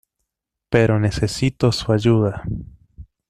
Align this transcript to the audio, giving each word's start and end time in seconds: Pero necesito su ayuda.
Pero 0.69 0.99
necesito 0.99 1.71
su 1.71 1.91
ayuda. 1.91 2.41